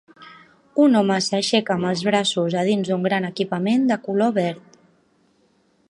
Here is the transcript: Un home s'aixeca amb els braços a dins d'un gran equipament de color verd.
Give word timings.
Un 0.85 0.95
home 1.01 1.17
s'aixeca 1.25 1.75
amb 1.75 1.89
els 1.91 2.01
braços 2.09 2.57
a 2.63 2.65
dins 2.71 2.91
d'un 2.91 3.07
gran 3.09 3.31
equipament 3.31 3.87
de 3.93 3.99
color 4.09 4.35
verd. 4.41 4.83